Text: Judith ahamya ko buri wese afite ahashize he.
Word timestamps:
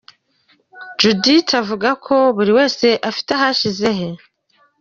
Judith 0.99 1.53
ahamya 1.59 1.91
ko 2.05 2.15
buri 2.35 2.51
wese 2.57 2.87
afite 3.09 3.29
ahashize 3.37 3.89
he. 3.99 4.09